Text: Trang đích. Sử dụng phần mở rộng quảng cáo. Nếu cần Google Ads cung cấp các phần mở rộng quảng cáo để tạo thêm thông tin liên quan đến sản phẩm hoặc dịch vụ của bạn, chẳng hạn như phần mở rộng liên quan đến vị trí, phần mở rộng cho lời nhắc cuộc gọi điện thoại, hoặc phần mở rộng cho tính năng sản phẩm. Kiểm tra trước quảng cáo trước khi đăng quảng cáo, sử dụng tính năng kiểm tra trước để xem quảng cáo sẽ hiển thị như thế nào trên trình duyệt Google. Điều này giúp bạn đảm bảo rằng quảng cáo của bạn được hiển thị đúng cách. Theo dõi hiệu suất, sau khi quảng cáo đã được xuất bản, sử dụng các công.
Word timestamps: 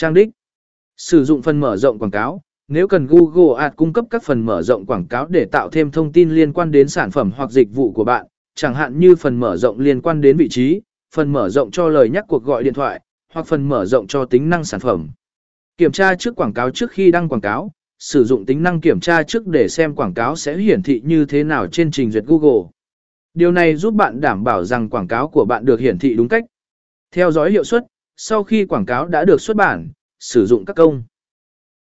Trang 0.00 0.14
đích. 0.14 0.30
Sử 0.96 1.24
dụng 1.24 1.42
phần 1.42 1.60
mở 1.60 1.76
rộng 1.76 1.98
quảng 1.98 2.10
cáo. 2.10 2.42
Nếu 2.68 2.88
cần 2.88 3.06
Google 3.06 3.62
Ads 3.62 3.76
cung 3.76 3.92
cấp 3.92 4.04
các 4.10 4.22
phần 4.22 4.46
mở 4.46 4.62
rộng 4.62 4.86
quảng 4.86 5.06
cáo 5.06 5.26
để 5.26 5.44
tạo 5.44 5.68
thêm 5.70 5.90
thông 5.90 6.12
tin 6.12 6.30
liên 6.30 6.52
quan 6.52 6.70
đến 6.70 6.88
sản 6.88 7.10
phẩm 7.10 7.32
hoặc 7.36 7.50
dịch 7.50 7.68
vụ 7.74 7.92
của 7.92 8.04
bạn, 8.04 8.26
chẳng 8.54 8.74
hạn 8.74 8.98
như 8.98 9.16
phần 9.16 9.40
mở 9.40 9.56
rộng 9.56 9.80
liên 9.80 10.00
quan 10.00 10.20
đến 10.20 10.36
vị 10.36 10.48
trí, 10.50 10.80
phần 11.14 11.32
mở 11.32 11.48
rộng 11.48 11.70
cho 11.70 11.88
lời 11.88 12.10
nhắc 12.10 12.24
cuộc 12.28 12.44
gọi 12.44 12.64
điện 12.64 12.74
thoại, 12.74 13.00
hoặc 13.32 13.46
phần 13.46 13.68
mở 13.68 13.86
rộng 13.86 14.06
cho 14.06 14.24
tính 14.24 14.50
năng 14.50 14.64
sản 14.64 14.80
phẩm. 14.80 15.08
Kiểm 15.76 15.92
tra 15.92 16.14
trước 16.14 16.36
quảng 16.36 16.52
cáo 16.52 16.70
trước 16.70 16.90
khi 16.90 17.10
đăng 17.10 17.28
quảng 17.28 17.40
cáo, 17.40 17.72
sử 17.98 18.24
dụng 18.24 18.46
tính 18.46 18.62
năng 18.62 18.80
kiểm 18.80 19.00
tra 19.00 19.22
trước 19.22 19.46
để 19.46 19.68
xem 19.68 19.94
quảng 19.94 20.14
cáo 20.14 20.36
sẽ 20.36 20.56
hiển 20.56 20.82
thị 20.82 21.00
như 21.04 21.24
thế 21.24 21.44
nào 21.44 21.66
trên 21.66 21.90
trình 21.90 22.10
duyệt 22.10 22.24
Google. 22.26 22.70
Điều 23.34 23.52
này 23.52 23.76
giúp 23.76 23.94
bạn 23.94 24.20
đảm 24.20 24.44
bảo 24.44 24.64
rằng 24.64 24.88
quảng 24.88 25.08
cáo 25.08 25.28
của 25.28 25.44
bạn 25.44 25.64
được 25.64 25.80
hiển 25.80 25.98
thị 25.98 26.14
đúng 26.14 26.28
cách. 26.28 26.44
Theo 27.14 27.30
dõi 27.30 27.50
hiệu 27.50 27.64
suất, 27.64 27.84
sau 28.22 28.44
khi 28.44 28.64
quảng 28.64 28.86
cáo 28.86 29.06
đã 29.06 29.24
được 29.24 29.40
xuất 29.40 29.56
bản, 29.56 29.90
sử 30.18 30.46
dụng 30.46 30.64
các 30.64 30.76
công. 30.76 31.02